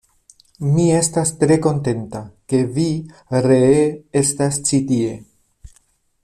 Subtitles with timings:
[0.69, 2.21] Mi estas tre kontenta,
[2.53, 2.87] ke vi
[3.49, 3.85] ree
[4.23, 5.15] estas ĉi tie.